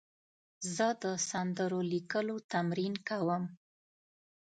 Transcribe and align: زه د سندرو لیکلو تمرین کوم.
زه 0.75 0.87
د 1.03 1.05
سندرو 1.29 1.79
لیکلو 1.93 2.35
تمرین 2.51 2.93
کوم. 3.07 3.43